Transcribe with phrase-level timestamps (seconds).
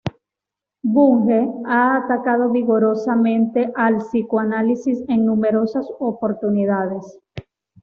[0.83, 7.19] Bunge ha atacado vigorosamente al psicoanálisis en numerosas oportunidades.